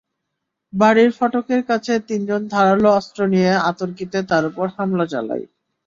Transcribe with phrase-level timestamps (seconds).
[0.73, 5.45] বাড়ির ফটকের কাছে তিনজন ধারালো অস্ত্র নিয়ে অতর্কিতে তাঁর ওপর হামলা চালায়।